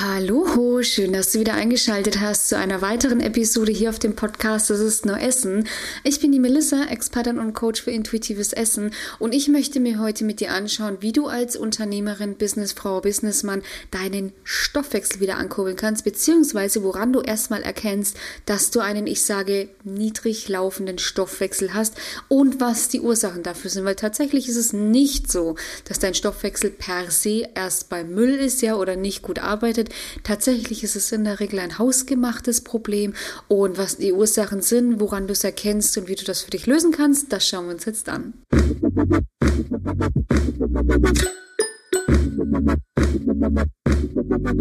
[0.00, 4.70] Hallo, schön, dass du wieder eingeschaltet hast zu einer weiteren Episode hier auf dem Podcast
[4.70, 5.68] Das ist nur Essen.
[6.02, 8.92] Ich bin die Melissa, Expertin und Coach für intuitives Essen.
[9.18, 14.32] Und ich möchte mir heute mit dir anschauen, wie du als Unternehmerin, Businessfrau, Businessmann deinen
[14.44, 18.16] Stoffwechsel wieder ankurbeln kannst, beziehungsweise woran du erstmal erkennst,
[18.46, 21.96] dass du einen, ich sage, niedrig laufenden Stoffwechsel hast
[22.28, 26.70] und was die Ursachen dafür sind, weil tatsächlich ist es nicht so, dass dein Stoffwechsel
[26.70, 29.94] per se erst beim Müll ist, ja, oder nicht gut arbeitet arbeitet.
[30.22, 33.14] Tatsächlich ist es in der Regel ein hausgemachtes Problem
[33.48, 36.66] und was die Ursachen sind, woran du es erkennst und wie du das für dich
[36.66, 38.34] lösen kannst, das schauen wir uns jetzt an.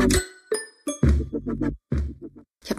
[0.10, 0.31] Ich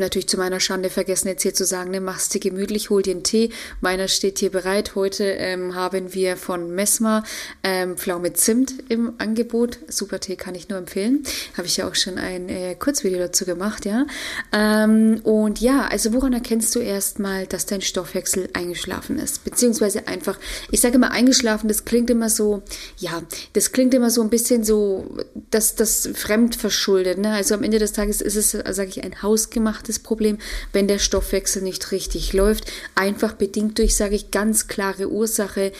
[0.02, 3.12] natürlich zu meiner Schande vergessen, jetzt hier zu sagen, ne, machst dir gemütlich, hol dir
[3.12, 3.50] einen Tee.
[3.80, 4.94] Meiner steht hier bereit.
[4.94, 7.24] Heute ähm, haben wir von Mesma
[7.62, 9.78] ähm, Pflaume Zimt im Angebot.
[9.88, 11.22] Super Tee kann ich nur empfehlen.
[11.56, 14.06] Habe ich ja auch schon ein äh, Kurzvideo dazu gemacht, ja.
[14.52, 19.44] Ähm, und ja, also woran erkennst du erstmal, dass dein Stoffwechsel eingeschlafen ist?
[19.44, 20.38] Beziehungsweise einfach,
[20.70, 22.62] ich sage immer eingeschlafen, das klingt immer so,
[22.98, 25.16] ja, das klingt immer so ein bisschen so,
[25.50, 27.18] dass das fremd verschuldet.
[27.18, 27.32] Ne?
[27.32, 30.38] Also am Ende des Tages ist es, sage ich, ein hausgemacht gemachtes Problem,
[30.72, 32.70] wenn der Stoffwechsel nicht richtig läuft.
[32.94, 35.72] Einfach bedingt durch, sage ich, ganz klare Ursache.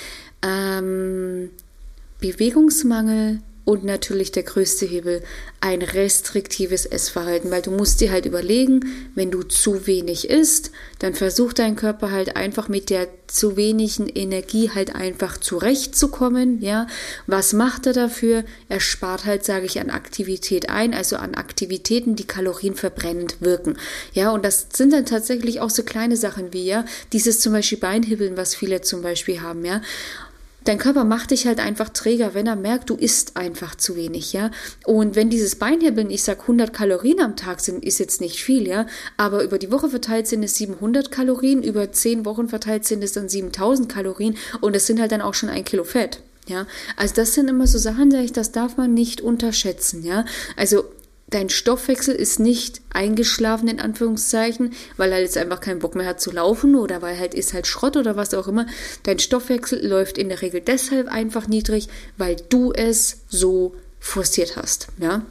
[0.43, 1.51] Ähm,
[2.21, 5.23] Bewegungsmangel, und natürlich der größte Hebel,
[5.61, 11.15] ein restriktives Essverhalten, weil du musst dir halt überlegen, wenn du zu wenig isst, dann
[11.15, 16.89] versucht dein Körper halt einfach mit der zu wenigen Energie halt einfach zurechtzukommen, ja.
[17.27, 18.45] Was macht er dafür?
[18.69, 23.77] Er spart halt, sage ich, an Aktivität ein, also an Aktivitäten, die kalorienverbrennend wirken,
[24.13, 24.33] ja.
[24.33, 28.37] Und das sind dann tatsächlich auch so kleine Sachen wie, ja, dieses zum Beispiel Beinhibbeln,
[28.37, 29.81] was viele zum Beispiel haben, ja.
[30.65, 34.33] Dein Körper macht dich halt einfach träger, wenn er merkt, du isst einfach zu wenig,
[34.33, 34.51] ja.
[34.85, 38.67] Und wenn dieses Beinhibbeln, ich sag 100 Kalorien am Tag sind, ist jetzt nicht viel,
[38.69, 38.87] ja.
[39.17, 43.13] Aber über die Woche verteilt sind es 700 Kalorien, über 10 Wochen verteilt sind es
[43.13, 46.21] dann 7000 Kalorien und es sind halt dann auch schon ein Kilo Fett.
[46.49, 50.25] Ja, also das sind immer so Sachen, das darf man nicht unterschätzen, ja.
[50.57, 50.85] Also
[51.33, 56.21] dein Stoffwechsel ist nicht eingeschlafen, in Anführungszeichen, weil er jetzt einfach keinen Bock mehr hat
[56.21, 58.67] zu laufen oder weil halt ist halt Schrott oder was auch immer.
[59.03, 64.89] Dein Stoffwechsel läuft in der Regel deshalb einfach niedrig, weil du es so forciert hast,
[64.99, 65.23] ja.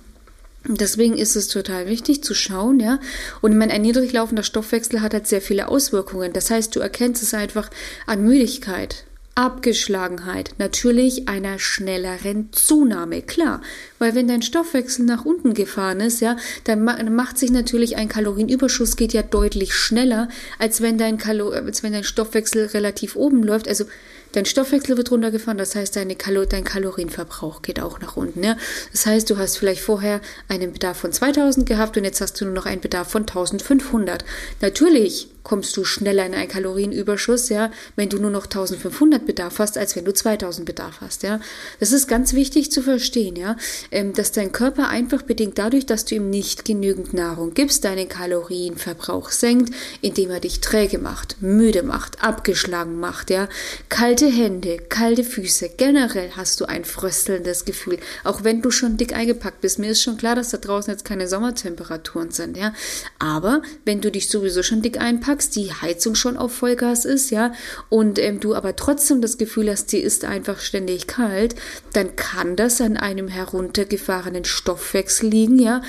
[0.67, 2.99] Deswegen ist es total wichtig zu schauen, ja.
[3.41, 6.33] Und ich meine, ein niedrig laufender Stoffwechsel hat halt sehr viele Auswirkungen.
[6.33, 7.71] Das heißt, du erkennst es einfach
[8.05, 9.05] an Müdigkeit,
[9.41, 13.61] Abgeschlagenheit, natürlich einer schnelleren Zunahme, klar,
[13.97, 16.83] weil wenn dein Stoffwechsel nach unten gefahren ist, ja, dann
[17.15, 21.93] macht sich natürlich ein Kalorienüberschuss geht ja deutlich schneller, als wenn dein Kalo als wenn
[21.93, 23.85] dein Stoffwechsel relativ oben läuft, also
[24.33, 28.43] Dein Stoffwechsel wird runtergefahren, das heißt, deine Kalo dein Kalorienverbrauch geht auch nach unten.
[28.43, 28.55] Ja?
[28.93, 32.45] Das heißt, du hast vielleicht vorher einen Bedarf von 2000 gehabt und jetzt hast du
[32.45, 34.23] nur noch einen Bedarf von 1500.
[34.61, 39.77] Natürlich kommst du schneller in einen Kalorienüberschuss, ja, wenn du nur noch 1500 Bedarf hast,
[39.77, 41.39] als wenn du 2000 Bedarf hast, ja.
[41.79, 43.57] Das ist ganz wichtig zu verstehen, ja,
[43.91, 48.07] ähm, dass dein Körper einfach bedingt dadurch, dass du ihm nicht genügend Nahrung gibst, deinen
[48.07, 53.49] Kalorienverbrauch senkt, indem er dich träge macht, müde macht, abgeschlagen macht, ja,
[53.89, 59.13] kalte Hände, kalte Füße, generell hast du ein fröstelndes Gefühl, auch wenn du schon dick
[59.13, 59.79] eingepackt bist.
[59.79, 62.73] Mir ist schon klar, dass da draußen jetzt keine Sommertemperaturen sind, ja.
[63.17, 67.53] Aber wenn du dich sowieso schon dick einpackst, die Heizung schon auf Vollgas ist, ja,
[67.89, 71.55] und ähm, du aber trotzdem das Gefühl hast, dir ist einfach ständig kalt,
[71.93, 75.81] dann kann das an einem heruntergefahrenen Stoffwechsel liegen, ja,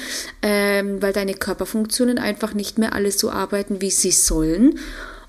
[0.43, 4.79] ähm, weil deine Körperfunktionen einfach nicht mehr alles so arbeiten, wie sie sollen.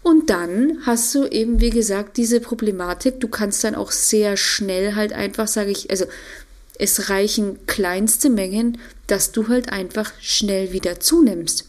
[0.03, 3.21] Und dann hast du eben, wie gesagt, diese Problematik.
[3.21, 6.05] Du kannst dann auch sehr schnell halt einfach, sage ich, also
[6.77, 11.65] es reichen kleinste Mengen, dass du halt einfach schnell wieder zunimmst.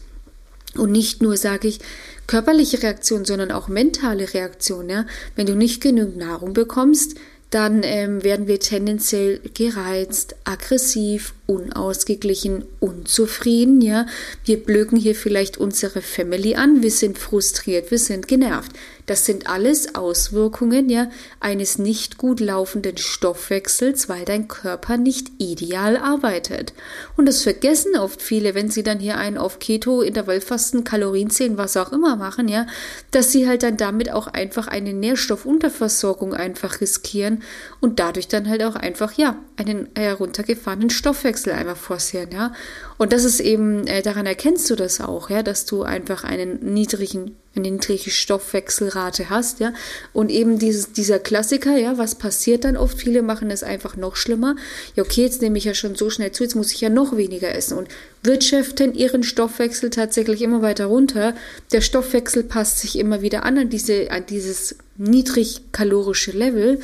[0.77, 1.79] Und nicht nur, sage ich,
[2.27, 4.89] körperliche Reaktion, sondern auch mentale Reaktion.
[4.89, 5.05] Ja?
[5.35, 7.15] Wenn du nicht genügend Nahrung bekommst,
[7.49, 14.05] dann ähm, werden wir tendenziell gereizt, aggressiv, unausgeglichen, unzufrieden, ja.
[14.43, 18.71] Wir blöken hier vielleicht unsere Family an, wir sind frustriert, wir sind genervt.
[19.05, 25.97] Das sind alles Auswirkungen, ja, eines nicht gut laufenden Stoffwechsels, weil dein Körper nicht ideal
[25.97, 26.73] arbeitet.
[27.15, 31.77] Und das vergessen oft viele, wenn sie dann hier einen auf Keto, Intervallfasten, Kalorienzählen, was
[31.77, 32.65] auch immer machen, ja,
[33.11, 37.43] dass sie halt dann damit auch einfach eine Nährstoffunterversorgung einfach riskieren
[37.81, 42.53] und dadurch dann halt auch einfach, ja, einen heruntergefahrenen Stoffwechsel einfach forcieren, ja.
[42.97, 46.73] Und das ist eben, äh, daran erkennst du das auch, ja, dass du einfach einen
[46.73, 49.73] niedrigen eine niedrige Stoffwechselrate hast, ja.
[50.13, 52.99] Und eben dieses, dieser Klassiker, ja, was passiert dann oft?
[52.99, 54.55] Viele machen es einfach noch schlimmer.
[54.95, 57.15] Ja, okay, jetzt nehme ich ja schon so schnell zu, jetzt muss ich ja noch
[57.15, 57.87] weniger essen und
[58.23, 61.33] wirtschaften ihren Stoffwechsel tatsächlich immer weiter runter.
[61.71, 66.81] Der Stoffwechsel passt sich immer wieder an an diese, an dieses niedrigkalorische Level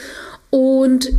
[0.49, 1.11] und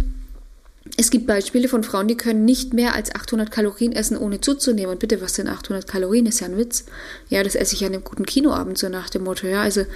[0.98, 4.92] es gibt Beispiele von Frauen, die können nicht mehr als 800 Kalorien essen, ohne zuzunehmen.
[4.92, 6.26] Und bitte, was sind 800 Kalorien?
[6.26, 6.84] Ist ja ein Witz.
[7.30, 9.46] Ja, das esse ich an einem guten Kinoabend, so nach dem Motto.
[9.46, 9.86] Ja, also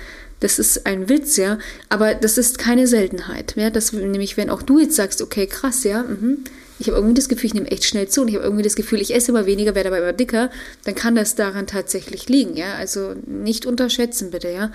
[0.41, 1.59] das ist ein Witz, ja.
[1.91, 3.55] Aber das ist keine Seltenheit.
[3.57, 6.45] Ja, das nämlich, wenn auch du jetzt sagst, okay, krass, ja, mhm.
[6.79, 8.77] ich habe irgendwie das Gefühl, ich nehme echt schnell zu und ich habe irgendwie das
[8.77, 10.51] Gefühl, ich esse immer weniger, werde aber immer dicker,
[10.85, 12.75] dann kann das daran tatsächlich liegen, ja.
[12.75, 14.73] Also nicht unterschätzen, bitte, ja.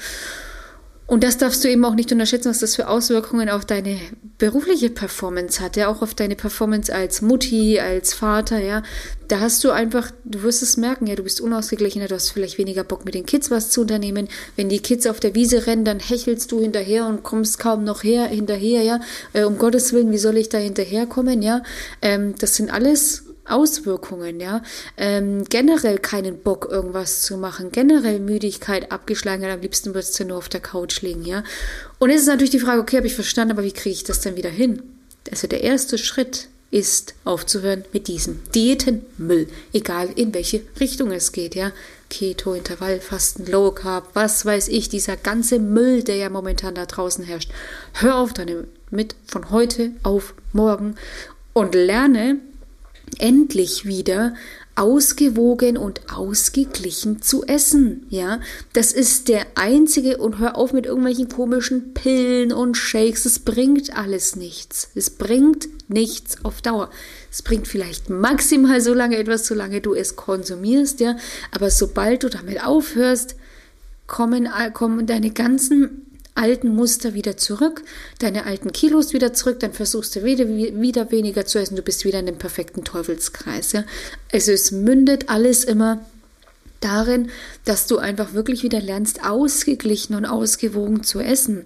[1.12, 4.00] Und das darfst du eben auch nicht unterschätzen, was das für Auswirkungen auf deine
[4.38, 8.82] berufliche Performance hat, ja, auch auf deine Performance als Mutti, als Vater, ja.
[9.28, 12.58] Da hast du einfach, du wirst es merken, ja, du bist unausgeglichener, du hast vielleicht
[12.58, 14.30] weniger Bock mit den Kids was zu unternehmen.
[14.56, 18.04] Wenn die Kids auf der Wiese rennen, dann hechelst du hinterher und kommst kaum noch
[18.04, 19.02] her, hinterher, ja.
[19.34, 21.62] Äh, um Gottes Willen, wie soll ich da hinterherkommen, ja.
[22.02, 24.64] Ähm, das sind alles Auswirkungen, ja.
[24.98, 30.38] Ähm, generell keinen Bock, irgendwas zu machen, generell Müdigkeit, abgeschlagen, am liebsten würdest du nur
[30.38, 31.44] auf der Couch liegen, ja.
[32.00, 34.22] Und jetzt ist natürlich die Frage, okay, habe ich verstanden, aber wie kriege ich das
[34.22, 34.82] denn wieder hin?
[35.30, 41.54] Also der erste Schritt ist aufzuhören mit diesem Diätenmüll, egal in welche Richtung es geht,
[41.54, 41.72] ja.
[42.10, 47.24] Keto, Intervallfasten, Low Carb, was weiß ich, dieser ganze Müll, der ja momentan da draußen
[47.24, 47.52] herrscht.
[47.94, 50.96] Hör auf damit von heute auf morgen
[51.54, 52.40] und lerne
[53.22, 54.34] endlich wieder
[54.76, 58.06] ausgewogen und ausgeglichen zu essen.
[58.10, 58.40] Ja,
[58.74, 63.26] das ist der einzige und hör auf mit irgendwelchen komischen Pillen und Shakes.
[63.26, 64.90] Es bringt alles nichts.
[64.96, 66.90] Es bringt nichts auf Dauer.
[67.30, 71.18] Es bringt vielleicht maximal so lange etwas, solange du es konsumierst, ja.
[71.52, 73.36] Aber sobald du damit aufhörst,
[74.08, 77.84] kommen, kommen deine ganzen alten Muster wieder zurück,
[78.20, 82.06] deine alten Kilos wieder zurück, dann versuchst du wieder, wieder weniger zu essen, du bist
[82.06, 83.72] wieder in dem perfekten Teufelskreis.
[83.74, 83.84] Ja?
[84.32, 86.06] Also es mündet alles immer
[86.80, 87.30] darin,
[87.66, 91.66] dass du einfach wirklich wieder lernst, ausgeglichen und ausgewogen zu essen.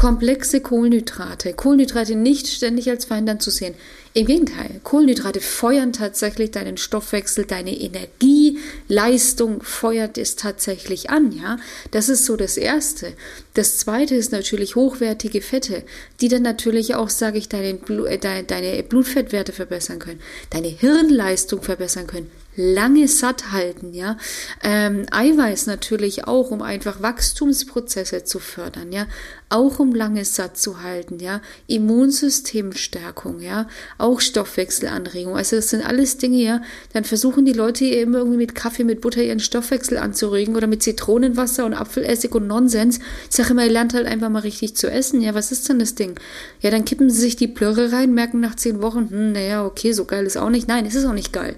[0.00, 1.52] Komplexe Kohlenhydrate.
[1.52, 3.74] Kohlenhydrate nicht ständig als Feind anzusehen.
[4.14, 11.58] Im Gegenteil, Kohlenhydrate feuern tatsächlich deinen Stoffwechsel, deine Energieleistung feuert es tatsächlich an, ja.
[11.90, 13.12] Das ist so das Erste.
[13.52, 15.82] Das Zweite ist natürlich hochwertige Fette,
[16.22, 22.06] die dann natürlich auch, sage ich, deine, äh, deine Blutfettwerte verbessern können, deine Hirnleistung verbessern
[22.06, 24.16] können, lange satt halten, ja.
[24.62, 29.06] Ähm, Eiweiß natürlich auch, um einfach Wachstumsprozesse zu fördern, ja.
[29.48, 31.40] Auch um lange satt zu halten, ja.
[31.68, 33.68] Immunsystemstärkung, ja.
[33.98, 35.36] Auch Stoffwechselanregung.
[35.36, 36.62] Also das sind alles Dinge, ja.
[36.92, 40.82] Dann versuchen die Leute eben irgendwie mit Kaffee, mit Butter ihren Stoffwechsel anzuregen oder mit
[40.82, 42.98] Zitronenwasser und Apfelessig und Nonsens.
[43.28, 45.20] Ich sage immer, ihr lernt halt einfach mal richtig zu essen.
[45.20, 46.18] Ja, was ist denn das Ding?
[46.60, 49.92] Ja, dann kippen sie sich die Plörre rein, merken nach zehn Wochen, hm, naja, okay,
[49.92, 50.68] so geil ist auch nicht.
[50.68, 51.56] Nein, es ist auch nicht geil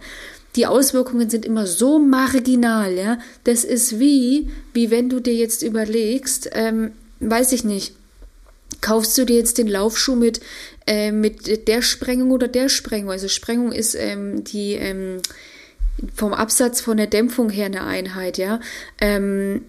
[0.57, 3.19] die Auswirkungen sind immer so marginal, ja.
[3.45, 7.95] Das ist wie, wie wenn du dir jetzt überlegst, ähm, weiß ich nicht,
[8.81, 10.41] kaufst du dir jetzt den Laufschuh mit,
[10.87, 13.11] äh, mit der Sprengung oder der Sprengung?
[13.11, 15.21] Also Sprengung ist ähm, die ähm,
[16.15, 18.61] vom Absatz von der Dämpfung her eine Einheit, ja.
[19.01, 19.63] Ähm,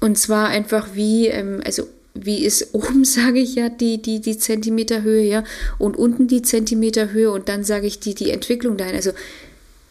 [0.00, 4.36] und zwar einfach wie, ähm, also wie ist oben, sage ich ja, die, die, die
[4.38, 5.44] Zentimeterhöhe, ja,
[5.78, 8.96] und unten die Zentimeterhöhe und dann sage ich die, die Entwicklung dahin.
[8.96, 9.12] Also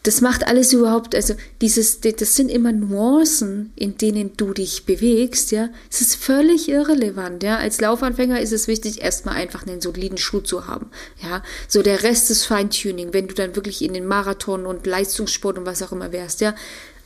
[0.04, 5.52] das macht alles überhaupt, also dieses, das sind immer Nuancen, in denen du dich bewegst,
[5.52, 5.70] ja.
[5.92, 7.58] Es ist völlig irrelevant, ja.
[7.58, 10.90] Als Laufanfänger ist es wichtig, erstmal einfach einen soliden Schuh zu haben,
[11.22, 11.44] ja.
[11.68, 15.66] So der Rest ist Feintuning, wenn du dann wirklich in den Marathon und Leistungssport und
[15.66, 16.56] was auch immer wärst, ja.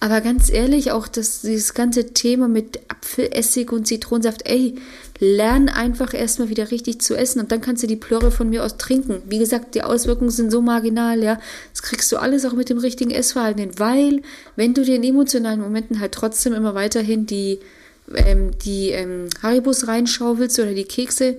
[0.03, 4.75] Aber ganz ehrlich, auch das, dieses ganze Thema mit Apfelessig und Zitronensaft, ey,
[5.17, 8.65] lern einfach erstmal wieder richtig zu essen und dann kannst du die Plörre von mir
[8.65, 9.21] aus trinken.
[9.29, 11.39] Wie gesagt, die Auswirkungen sind so marginal, ja.
[11.71, 14.21] Das kriegst du alles auch mit dem richtigen Essverhalten hin, weil,
[14.57, 17.59] wenn du dir in emotionalen Momenten halt trotzdem immer weiterhin die,
[18.13, 21.37] ähm, die ähm, Haribus reinschaufelst oder die Kekse,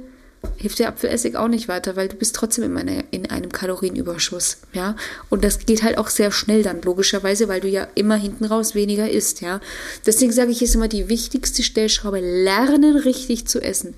[0.57, 4.59] hilft der Apfelessig auch nicht weiter, weil du bist trotzdem in, eine, in einem Kalorienüberschuss,
[4.73, 4.97] ja.
[5.31, 8.75] Und das geht halt auch sehr schnell dann, logischerweise, weil du ja immer hinten raus
[8.75, 9.61] weniger isst, ja.
[10.07, 13.95] Deswegen sage ich, ist immer die wichtigste Stellschraube, lernen richtig zu essen.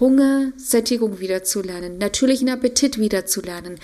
[0.00, 3.80] Hunger, Sättigung wieder zu lernen, natürlichen Appetit wieder zu lernen,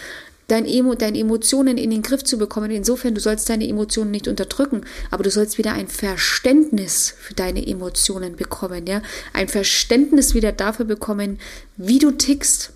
[0.48, 2.70] dein Emo, deine Emotionen in den Griff zu bekommen.
[2.70, 7.66] Insofern, du sollst deine Emotionen nicht unterdrücken, aber du sollst wieder ein Verständnis für deine
[7.66, 11.38] Emotionen bekommen, ja, ein Verständnis wieder dafür bekommen,
[11.76, 12.72] wie du tickst.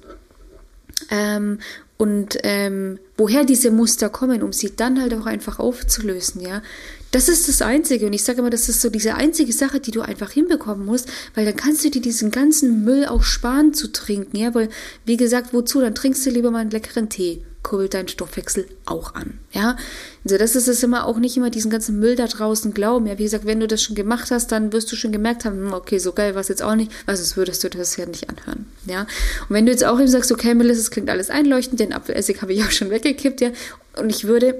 [1.10, 1.58] Ähm,
[1.96, 6.62] und ähm, woher diese Muster kommen, um sie dann halt auch einfach aufzulösen, ja.
[7.10, 8.06] Das ist das Einzige.
[8.06, 11.08] Und ich sage immer, das ist so diese einzige Sache, die du einfach hinbekommen musst,
[11.34, 14.54] weil dann kannst du dir diesen ganzen Müll auch sparen zu trinken, ja.
[14.54, 14.68] Weil,
[15.06, 15.80] wie gesagt, wozu?
[15.80, 19.38] Dann trinkst du lieber mal einen leckeren Tee kurbelt dein Stoffwechsel auch an.
[19.52, 19.76] Ja,
[20.24, 23.06] also das ist es immer auch nicht immer diesen ganzen Müll da draußen glauben.
[23.06, 25.56] Ja, wie gesagt, wenn du das schon gemacht hast, dann wirst du schon gemerkt haben,
[25.56, 28.06] hm, okay, so geil war es jetzt auch nicht, weil sonst würdest du das ja
[28.06, 28.66] nicht anhören.
[28.86, 31.92] Ja, und wenn du jetzt auch eben sagst, okay, Melissa, es klingt alles einleuchtend, den
[31.92, 33.50] Apfelessig habe ich auch schon weggekippt, ja,
[33.96, 34.54] und ich würde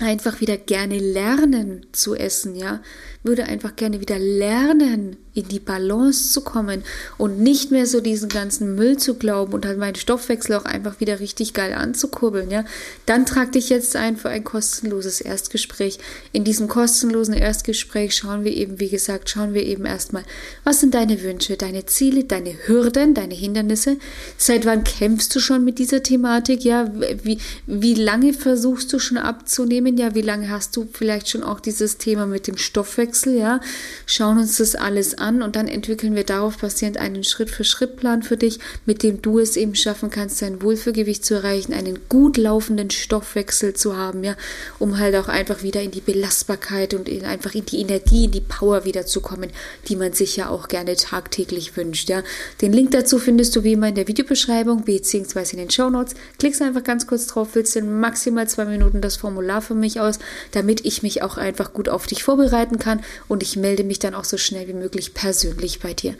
[0.00, 2.80] einfach wieder gerne lernen zu essen, ja,
[3.22, 6.82] würde einfach gerne wieder lernen, in die Balance zu kommen
[7.16, 11.00] und nicht mehr so diesen ganzen Müll zu glauben und halt meinen Stoffwechsel auch einfach
[11.00, 12.64] wieder richtig geil anzukurbeln, ja,
[13.06, 15.98] dann trag dich jetzt ein für ein kostenloses Erstgespräch.
[16.32, 20.24] In diesem kostenlosen Erstgespräch schauen wir eben, wie gesagt, schauen wir eben erstmal,
[20.64, 23.96] was sind deine Wünsche, deine Ziele, deine Hürden, deine Hindernisse?
[24.36, 26.64] Seit wann kämpfst du schon mit dieser Thematik?
[26.64, 26.90] Ja,
[27.22, 29.81] wie, wie lange versuchst du schon abzunehmen?
[29.84, 33.36] Ja, wie lange hast du vielleicht schon auch dieses Thema mit dem Stoffwechsel?
[33.36, 33.60] Ja,
[34.06, 38.58] schauen uns das alles an und dann entwickeln wir darauf basierend einen Schritt-für-Schritt-Plan für dich,
[38.86, 43.74] mit dem du es eben schaffen kannst, dein Wohlfühlgewicht zu erreichen, einen gut laufenden Stoffwechsel
[43.74, 44.36] zu haben, ja,
[44.78, 48.30] um halt auch einfach wieder in die Belastbarkeit und in, einfach in die Energie, in
[48.30, 49.50] die Power wiederzukommen,
[49.88, 52.22] die man sich ja auch gerne tagtäglich wünscht, ja.
[52.60, 56.14] Den Link dazu findest du wie immer in der Videobeschreibung beziehungsweise in den Show Notes.
[56.38, 60.18] Klickst einfach ganz kurz drauf, füllst in maximal zwei Minuten das Formular für mich aus,
[60.52, 64.14] damit ich mich auch einfach gut auf dich vorbereiten kann und ich melde mich dann
[64.14, 66.14] auch so schnell wie möglich persönlich bei dir.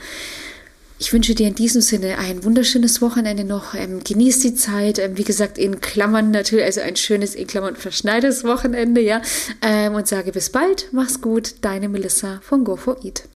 [1.02, 3.74] Ich wünsche dir in diesem Sinne ein wunderschönes Wochenende noch.
[3.74, 5.00] Ähm, genieß die Zeit.
[5.00, 9.20] Ähm, wie gesagt, in Klammern natürlich, also ein schönes, in Klammern verschneites Wochenende, ja.
[9.62, 10.90] Ähm, und sage bis bald.
[10.92, 11.56] Mach's gut.
[11.62, 13.24] Deine Melissa von Go for Eat.